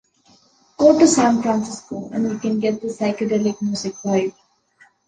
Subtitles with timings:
[0.77, 4.33] Go to San Francisco, and you get that psychedelic-music vibe.